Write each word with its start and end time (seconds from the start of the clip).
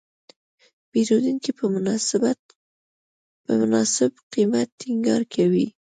پیرودونکی 0.89 1.51
په 3.47 3.55
مناسب 3.61 4.11
قیمت 4.33 4.67
ټینګار 4.79 5.21
کوي. 5.33 5.67